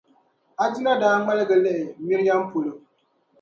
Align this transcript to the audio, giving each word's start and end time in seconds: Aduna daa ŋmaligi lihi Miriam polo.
Aduna 0.63 0.93
daa 1.01 1.19
ŋmaligi 1.21 1.55
lihi 1.63 1.83
Miriam 2.07 2.41
polo. 2.51 2.71